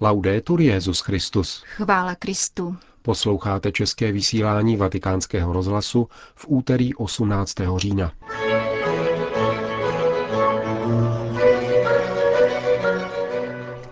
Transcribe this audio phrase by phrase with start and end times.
[0.00, 1.62] Laudetur Jezus Christus.
[1.66, 2.76] Chvála Kristu.
[3.02, 7.54] Posloucháte české vysílání Vatikánského rozhlasu v úterý 18.
[7.76, 8.12] října.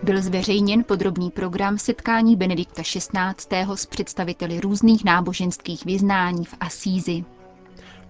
[0.03, 3.75] Byl zveřejněn podrobný program setkání Benedikta XVI.
[3.75, 7.25] s představiteli různých náboženských vyznání v Asízi.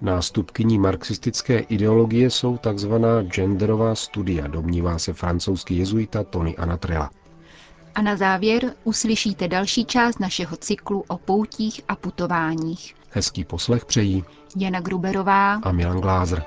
[0.02, 7.12] Nástupkyní marxistické ideologie jsou takzvaná genderová studia, domnívá se francouzský jezuita Tony Anatrella.
[7.96, 12.96] A na závěr uslyšíte další část našeho cyklu o poutích a putováních.
[13.10, 14.24] Hezký poslech přejí
[14.56, 16.44] Jana Gruberová a Milan Glázer.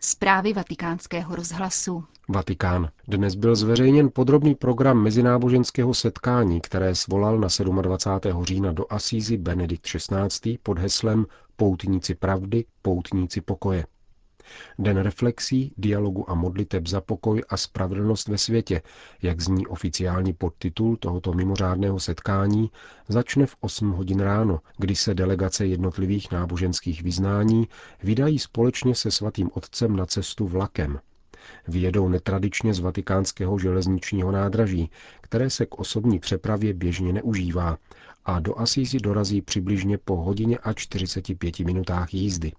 [0.00, 2.04] Zprávy vatikánského rozhlasu.
[2.28, 2.88] Vatikán.
[3.08, 7.48] Dnes byl zveřejněn podrobný program mezináboženského setkání, které svolal na
[7.82, 8.44] 27.
[8.44, 10.58] října do Asízy Benedikt XVI.
[10.62, 11.26] pod heslem
[11.56, 13.84] Poutníci pravdy, poutníci pokoje.
[14.78, 18.82] Den reflexí, dialogu a modliteb za pokoj a spravedlnost ve světě,
[19.22, 22.70] jak zní oficiální podtitul tohoto mimořádného setkání,
[23.08, 27.68] začne v 8 hodin ráno, kdy se delegace jednotlivých náboženských vyznání
[28.02, 31.00] vydají společně se svatým otcem na cestu vlakem.
[31.68, 34.90] Vyjedou netradičně z vatikánského železničního nádraží,
[35.20, 37.78] které se k osobní přepravě běžně neužívá,
[38.24, 42.52] a do Asízy dorazí přibližně po hodině a 45 minutách jízdy.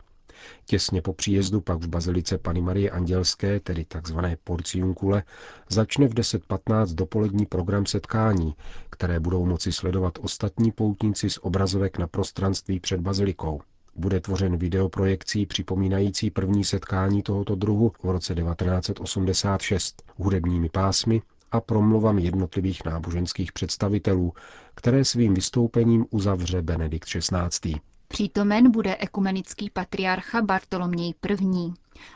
[0.66, 4.20] Těsně po příjezdu pak v bazilice Pany Marie Andělské, tedy tzv.
[4.44, 5.24] porciunkule,
[5.70, 8.56] začne v 10.15 dopolední program setkání,
[8.90, 13.62] které budou moci sledovat ostatní poutníci z obrazovek na prostranství před bazilikou.
[13.96, 22.24] Bude tvořen videoprojekcí připomínající první setkání tohoto druhu v roce 1986 hudebními pásmy a promluvami
[22.24, 24.34] jednotlivých náboženských představitelů,
[24.76, 27.76] které svým vystoupením uzavře Benedikt XVI.
[28.12, 31.74] Přítomen bude ekumenický patriarcha Bartoloměj I.,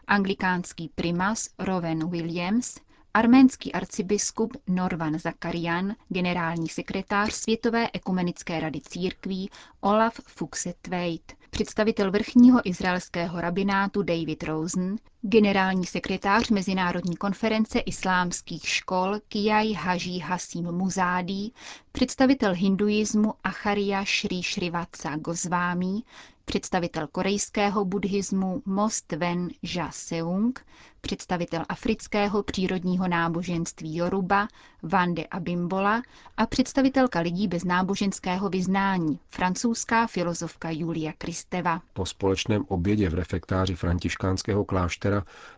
[0.07, 2.75] anglikánský primas Rowan Williams,
[3.13, 9.49] arménský arcibiskup Norvan Zakarian, generální sekretář Světové ekumenické rady církví
[9.81, 19.73] Olaf Fuxetveit, představitel vrchního izraelského rabinátu David Rosen, generální sekretář Mezinárodní konference islámských škol Kijai
[19.73, 21.51] Haji Hasim Muzádi,
[21.91, 26.01] představitel hinduismu Acharia Shri Srivatsa Gosvámi,
[26.45, 30.65] představitel korejského buddhismu Most Ven Ja Seung,
[31.01, 34.47] představitel afrického přírodního náboženství Yoruba
[34.83, 36.01] Vande Abimbola
[36.37, 41.81] a představitelka lidí bez náboženského vyznání, francouzská filozofka Julia Kristeva.
[41.93, 45.12] Po společném obědě v refektáři františkánského kláštera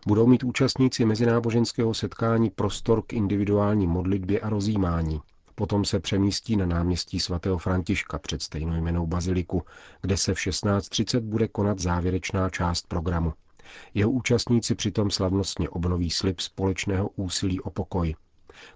[0.06, 5.20] budou mít účastníci mezináboženského setkání prostor k individuální modlitbě a rozjímání.
[5.54, 9.62] Potom se přemístí na náměstí svatého Františka před stejnojmenou baziliku,
[10.02, 13.32] kde se v 16.30 bude konat závěrečná část programu.
[13.94, 18.14] Jeho účastníci přitom slavnostně obnoví slib společného úsilí o pokoj.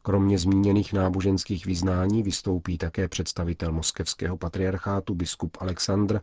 [0.02, 6.20] Kromě zmíněných náboženských vyznání vystoupí také představitel moskevského patriarchátu biskup Alexandr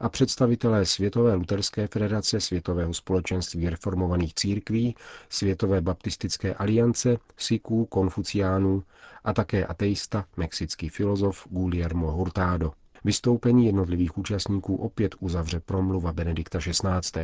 [0.00, 4.94] a představitelé Světové luterské federace, Světového společenství reformovaných církví,
[5.28, 8.82] Světové baptistické aliance, Siků, Konfuciánů
[9.24, 12.72] a také ateista, mexický filozof Guillermo Hurtado.
[13.04, 17.22] Vystoupení jednotlivých účastníků opět uzavře promluva Benedikta XVI.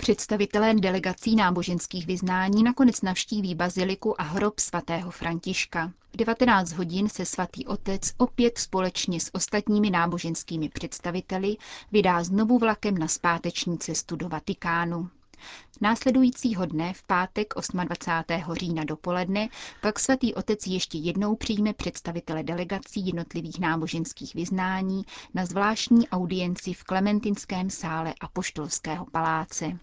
[0.00, 5.92] Představitelé delegací náboženských vyznání nakonec navštíví baziliku a hrob svatého Františka.
[6.12, 11.56] V 19 hodin se svatý otec opět společně s ostatními náboženskými představiteli
[11.92, 15.08] vydá znovu vlakem na zpáteční cestu do Vatikánu.
[15.80, 17.54] Následujícího dne v pátek
[17.84, 18.54] 28.
[18.54, 19.48] října dopoledne
[19.82, 25.02] pak svatý otec ještě jednou přijme představitele delegací jednotlivých náboženských vyznání
[25.34, 29.78] na zvláštní audienci v Klementinském sále Apoštolského paláce.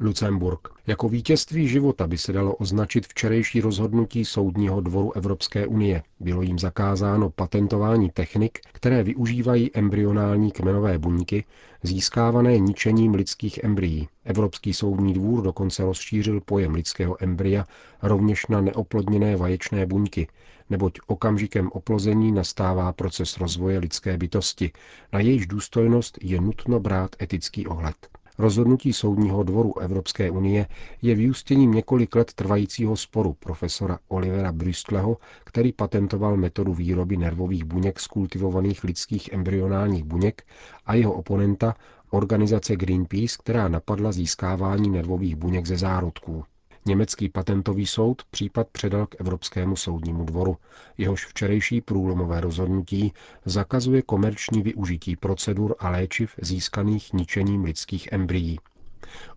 [0.00, 0.68] Lucemburg.
[0.86, 6.02] Jako vítězství života by se dalo označit včerejší rozhodnutí Soudního dvoru Evropské unie.
[6.20, 11.44] Bylo jim zakázáno patentování technik, které využívají embryonální kmenové buňky,
[11.82, 14.08] získávané ničením lidských embryí.
[14.24, 17.64] Evropský soudní dvůr dokonce rozšířil pojem lidského embrya
[18.02, 20.28] rovněž na neoplodněné vaječné buňky,
[20.70, 24.70] neboť okamžikem oplození nastává proces rozvoje lidské bytosti,
[25.12, 28.17] na jejíž důstojnost je nutno brát etický ohled.
[28.38, 30.66] Rozhodnutí Soudního dvoru Evropské unie
[31.02, 38.00] je vyústěním několik let trvajícího sporu profesora Olivera Brüstleho, který patentoval metodu výroby nervových buněk
[38.00, 40.42] z kultivovaných lidských embryonálních buněk
[40.86, 41.74] a jeho oponenta,
[42.10, 46.44] organizace Greenpeace, která napadla získávání nervových buněk ze zárodků.
[46.88, 50.56] Německý patentový soud případ předal k Evropskému soudnímu dvoru.
[50.98, 53.12] Jehož včerejší průlomové rozhodnutí
[53.44, 58.58] zakazuje komerční využití procedur a léčiv získaných ničením lidských embryí.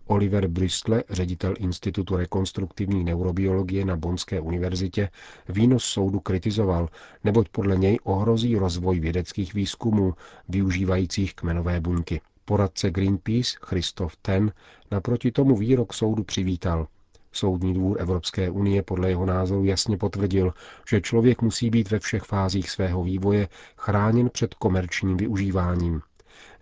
[0.06, 5.08] Oliver Bristle, ředitel Institutu rekonstruktivní neurobiologie na Bonské univerzitě,
[5.48, 6.88] výnos soudu kritizoval,
[7.24, 10.14] neboť podle něj ohrozí rozvoj vědeckých výzkumů
[10.48, 12.20] využívajících kmenové buňky.
[12.44, 14.52] Poradce Greenpeace Christoph Ten
[14.90, 16.86] naproti tomu výrok soudu přivítal.
[17.32, 20.54] Soudní dvůr Evropské unie podle jeho názoru jasně potvrdil,
[20.88, 26.00] že člověk musí být ve všech fázích svého vývoje chráněn před komerčním využíváním.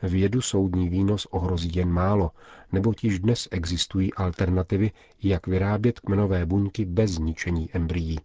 [0.02, 2.31] Vědu soudní výnos ohrozí jen málo,
[2.72, 4.90] neboť již dnes existují alternativy,
[5.22, 8.19] jak vyrábět kmenové buňky bez zničení embryí.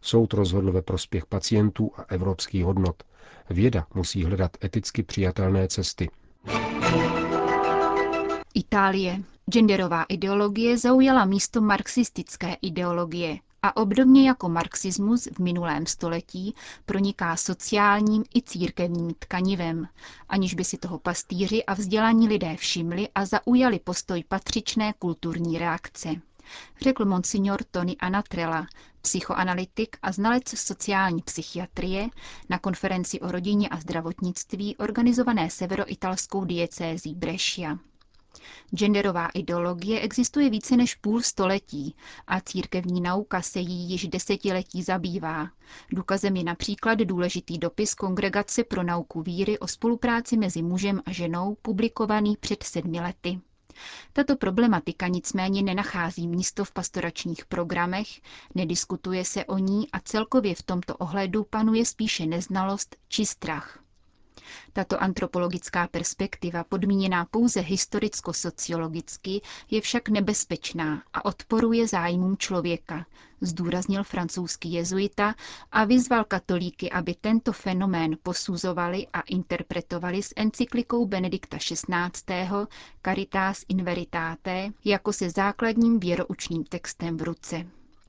[0.00, 3.02] Soud rozhodl ve prospěch pacientů a evropských hodnot.
[3.50, 6.08] Věda musí hledat eticky přijatelné cesty.
[8.58, 9.22] Itálie.
[9.50, 16.54] Genderová ideologie zaujala místo marxistické ideologie a obdobně jako marxismus v minulém století
[16.86, 19.88] proniká sociálním i církevním tkanivem,
[20.28, 26.08] aniž by si toho pastýři a vzdělaní lidé všimli a zaujali postoj patřičné kulturní reakce.
[26.80, 28.66] Řekl monsignor Tony Anatrella,
[29.02, 32.08] psychoanalytik a znalec sociální psychiatrie
[32.48, 37.78] na konferenci o rodině a zdravotnictví organizované severoitalskou diecézí Brescia.
[38.74, 41.96] Genderová ideologie existuje více než půl století
[42.26, 45.48] a církevní nauka se jí již desetiletí zabývá.
[45.92, 51.56] Důkazem je například důležitý dopis Kongregace pro nauku víry o spolupráci mezi mužem a ženou,
[51.62, 53.40] publikovaný před sedmi lety.
[54.12, 58.08] Tato problematika nicméně nenachází místo v pastoračních programech,
[58.54, 63.85] nediskutuje se o ní a celkově v tomto ohledu panuje spíše neznalost či strach.
[64.72, 69.40] Tato antropologická perspektiva, podmíněná pouze historicko-sociologicky,
[69.70, 73.06] je však nebezpečná a odporuje zájmům člověka,
[73.40, 75.34] zdůraznil francouzský jezuita
[75.72, 82.48] a vyzval katolíky, aby tento fenomén posuzovali a interpretovali s encyklikou Benedikta XVI.
[83.04, 87.66] Caritas in Veritate jako se základním věroučným textem v ruce.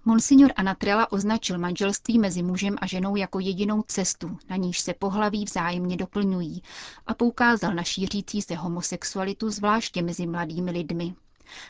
[0.08, 5.46] Monsignor Anatrela označil manželství mezi mužem a ženou jako jedinou cestu, na níž se pohlaví
[5.46, 6.62] vzájemně doplňují
[7.08, 11.16] a poukázal na šířící se homosexualitu zvláště mezi mladými lidmi.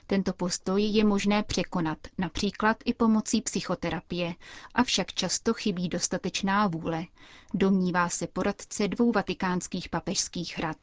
[0.07, 4.35] Tento postoj je možné překonat, například i pomocí psychoterapie,
[4.73, 7.05] avšak často chybí dostatečná vůle,
[7.53, 10.77] domnívá se poradce dvou vatikánských papežských rad.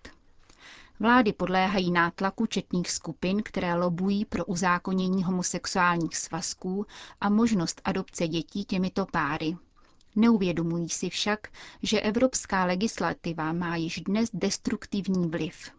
[1.01, 6.87] Vlády podléhají nátlaku četných skupin, které lobují pro uzákonění homosexuálních svazků
[7.21, 9.57] a možnost adopce dětí těmito páry.
[10.17, 11.49] Neuvědomují si však,
[11.83, 15.71] že evropská legislativa má již dnes destruktivní vliv.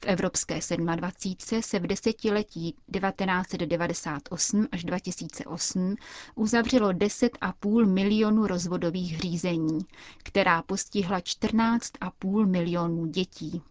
[0.00, 0.60] V Evropské
[0.96, 5.94] 27 se v desetiletí 1998 až 2008
[6.34, 9.78] uzavřelo 10,5 milionu rozvodových řízení,
[10.22, 13.62] která postihla 14,5 milionů dětí.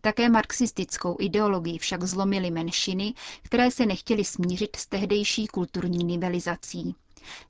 [0.00, 6.94] Také marxistickou ideologii však zlomily menšiny, které se nechtěly smířit s tehdejší kulturní nivelizací.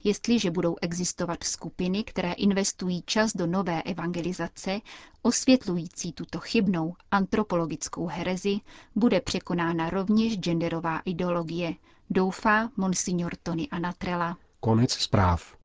[0.04, 4.80] Jestliže budou existovat skupiny, které investují čas do nové evangelizace,
[5.22, 8.60] osvětlující tuto chybnou antropologickou herezi,
[8.94, 11.74] bude překonána rovněž genderová ideologie,
[12.10, 14.36] doufá monsignor Tony Anatrela.
[14.60, 15.56] Konec zpráv.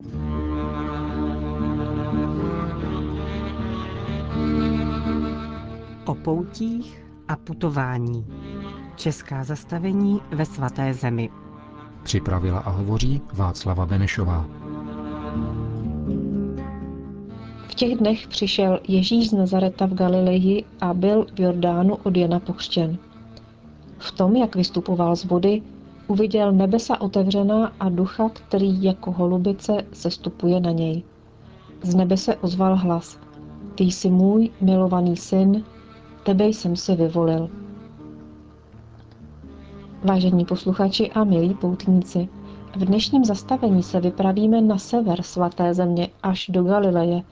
[6.24, 8.26] Poutích a putování.
[8.96, 11.30] Česká zastavení ve svaté zemi.
[12.02, 14.46] Připravila a hovoří Václava Benešová.
[17.68, 22.40] V těch dnech přišel Ježíš z Nazareta v Galileji a byl v Jordánu od Jana
[22.40, 22.98] pochřtěn.
[23.98, 25.62] V tom, jak vystupoval z vody,
[26.06, 31.02] uviděl nebesa otevřená a ducha, který jako holubice sestupuje na něj.
[31.82, 33.18] Z nebe se ozval hlas.
[33.74, 35.64] Ty jsi můj milovaný syn,
[36.24, 37.50] tebe jsem si vyvolil.
[40.04, 42.28] Vážení posluchači a milí poutníci,
[42.76, 47.22] v dnešním zastavení se vypravíme na sever svaté země až do Galileje,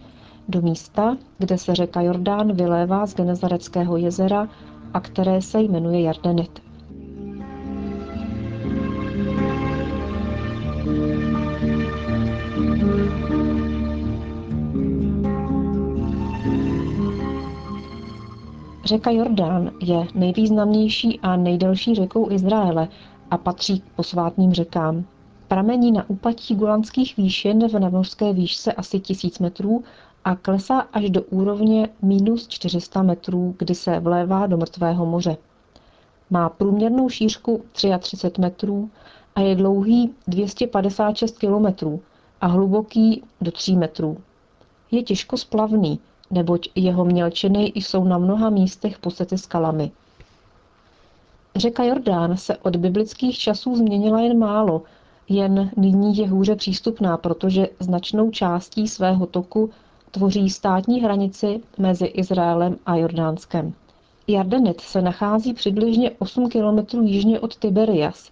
[0.49, 4.49] do místa, kde se řeka Jordán vylévá z Genezareckého jezera
[4.95, 6.63] a které se jmenuje Jardenit.
[18.85, 22.89] Řeka Jordán je nejvýznamnější a nejdelší řekou Izraele
[23.31, 25.05] a patří k posvátným řekám.
[25.49, 29.85] Pramení na úpatí Golanských výšin v nadmořské výšce asi 1000 metrů
[30.25, 35.37] a klesá až do úrovně minus 400 metrů, kdy se vlévá do mrtvého moře.
[36.31, 38.91] Má průměrnou šířku 33 metrů
[39.35, 42.01] a je dlouhý 256 kilometrů
[42.41, 44.17] a hluboký do 3 metrů.
[44.91, 45.99] Je těžko splavný,
[46.33, 49.91] neboť jeho mělčiny jsou na mnoha místech posety skalami.
[51.57, 54.83] Řeka Jordán se od biblických časů změnila jen málo,
[55.29, 59.71] jen nyní je hůře přístupná, protože značnou částí svého toku
[60.11, 63.75] tvoří státní hranici mezi Izraelem a Jordánskem.
[64.27, 68.31] Jardenit se nachází přibližně 8 kilometrů jižně od Tiberias,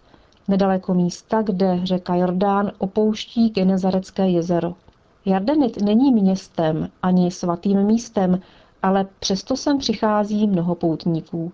[0.49, 4.75] nedaleko místa, kde řeka Jordán opouští Genezarecké jezero.
[5.25, 8.41] Jardenit není městem ani svatým místem,
[8.83, 11.53] ale přesto sem přichází mnoho poutníků.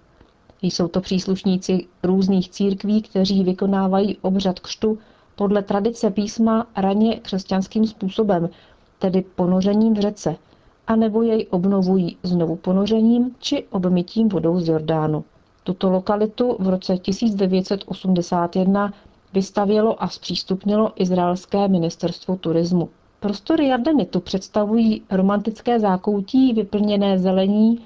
[0.62, 4.99] Jsou to příslušníci různých církví, kteří vykonávají obřad křtu
[5.37, 8.49] podle tradice písma raně křesťanským způsobem,
[8.99, 10.37] tedy ponořením v řece,
[10.87, 15.25] anebo jej obnovují znovu ponořením či obmytím vodou z Jordánu.
[15.64, 18.92] Tuto lokalitu v roce 1981
[19.35, 22.88] vystavělo a zpřístupnilo izraelské ministerstvo turismu.
[23.20, 27.80] Prostory Jardenitu představují romantické zákoutí vyplněné zelení,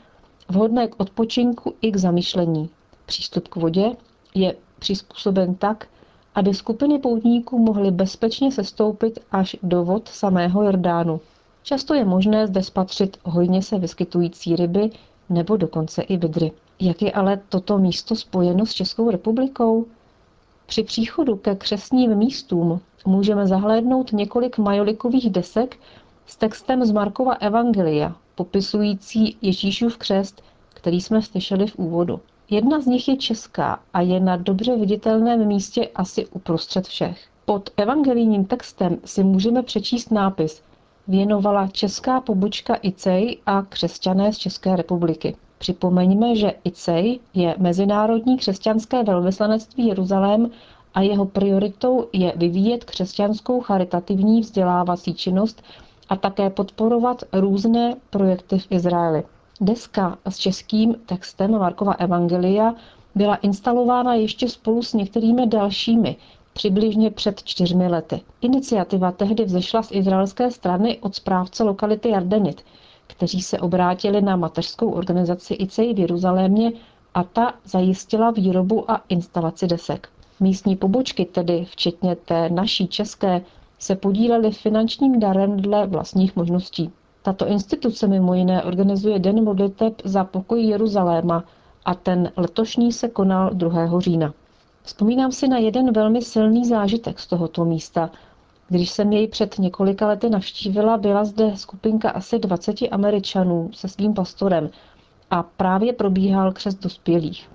[0.49, 2.71] vhodné k odpočinku i k zamyšlení.
[3.07, 3.97] Přístup k vodě
[4.35, 5.89] je přizpůsoben tak,
[6.35, 11.21] aby skupiny poutníků mohly bezpečně sestoupit až do vod samého Jordánu.
[11.63, 14.91] Často je možné zde spatřit hojně se vyskytující ryby
[15.29, 16.53] nebo dokonce i vidry.
[16.81, 19.87] Jak je ale toto místo spojeno s Českou republikou?
[20.71, 25.77] Při příchodu ke křesním místům můžeme zahlédnout několik majolikových desek
[26.27, 30.43] s textem z Markova Evangelia, popisující Ježíšův křest,
[30.75, 32.21] který jsme slyšeli v úvodu.
[32.51, 37.29] Jedna z nich je česká a je na dobře viditelném místě asi uprostřed všech.
[37.45, 40.63] Pod evangelijním textem si můžeme přečíst nápis
[41.09, 45.37] Věnovala česká pobočka ICEJ a křesťané z České republiky.
[45.61, 50.51] Připomeňme, že ICEJ je Mezinárodní křesťanské velvyslanectví Jeruzalém
[50.95, 55.63] a jeho prioritou je vyvíjet křesťanskou charitativní vzdělávací činnost
[56.09, 59.23] a také podporovat různé projekty v Izraeli.
[59.61, 62.75] Deska s českým textem Markova Evangelia
[63.15, 66.17] byla instalována ještě spolu s některými dalšími,
[66.53, 68.21] přibližně před čtyřmi lety.
[68.41, 72.63] Iniciativa tehdy vzešla z izraelské strany od správce lokality Jardenit,
[73.11, 76.73] kteří se obrátili na mateřskou organizaci ICEI v Jeruzalémě
[77.15, 80.09] a ta zajistila výrobu a instalaci desek.
[80.41, 83.43] Místní pobočky, tedy včetně té naší české,
[83.79, 86.91] se podílely finančním darem dle vlastních možností.
[87.23, 91.45] Tato instituce mimo jiné organizuje Den modliteb za pokoj Jeruzaléma
[91.85, 94.01] a ten letošní se konal 2.
[94.01, 94.35] října.
[94.83, 98.11] Vzpomínám si na jeden velmi silný zážitek z tohoto místa.
[98.73, 104.15] Když jsem jej před několika lety navštívila, byla zde skupinka asi 20 Američanů se svým
[104.15, 104.71] pastorem
[105.31, 107.51] a právě probíhal křest dospělých.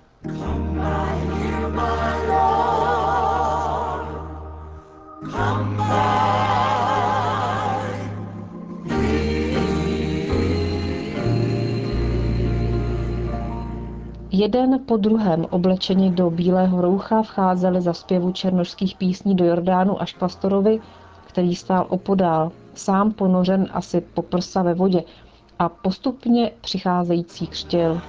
[14.32, 20.14] Jeden po druhém oblečeni do bílého roucha vcházeli za zpěvu černožských písní do Jordánu až
[20.14, 20.80] k pastorovi,
[21.36, 25.04] který stál opodál, sám ponořen asi po prsa ve vodě
[25.60, 28.01] a postupně přicházející křtěl.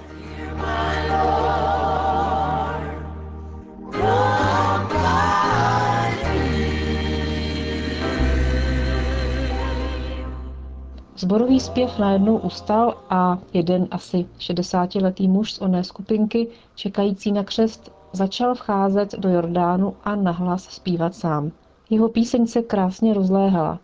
[11.16, 17.92] Zborový zpěv najednou ustal a jeden asi 60-letý muž z oné skupinky, čekající na křest,
[18.12, 21.52] začal vcházet do Jordánu a nahlas zpívat sám.
[21.90, 23.78] Jeho píseň se krásně rozléhala.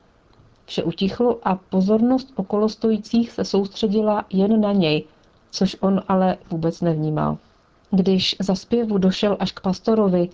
[0.67, 5.05] Vše utichlo a pozornost okolo stojících se soustředila jen na něj,
[5.51, 7.39] což on ale vůbec nevnímal.
[7.91, 10.29] Když za zpěvu došel až k pastorovi,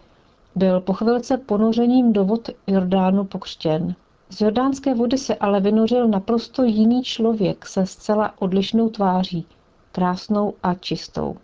[0.55, 3.95] byl po chvilce ponořením do vod Jordánu pokřtěn.
[4.31, 9.47] Z jordánské vody se ale vynořil naprosto jiný člověk se zcela odlišnou tváří,
[9.93, 11.37] krásnou a čistou.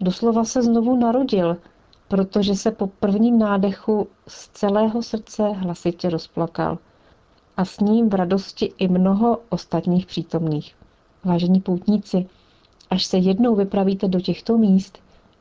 [0.00, 1.56] Doslova se znovu narodil,
[2.08, 6.78] protože se po prvním nádechu z celého srdce hlasitě rozplakal.
[7.56, 10.74] A s ním v radosti i mnoho ostatních přítomných.
[11.24, 12.26] Vážení poutníci,
[12.90, 14.98] až se jednou vypravíte do těchto míst,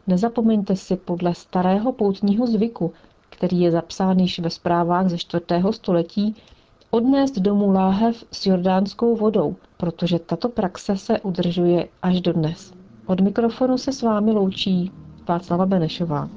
[0.07, 2.93] nezapomeňte si podle starého poutního zvyku
[3.37, 5.43] který je zapsán již ve zprávách ze 4.
[5.71, 6.35] století,
[6.89, 12.73] odnést domů láhev s jordánskou vodou, protože tato praxe se udržuje až do dnes.
[13.05, 14.91] Od mikrofonu se s vámi loučí
[15.27, 16.29] Václava Benešová.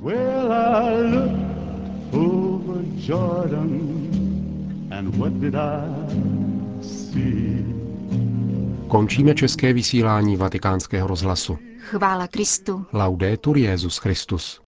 [8.89, 11.59] Končíme české vysílání vatikánského rozhlasu.
[11.81, 12.87] Chvála Kristu.
[12.93, 14.61] Laudetur Jezus Christus.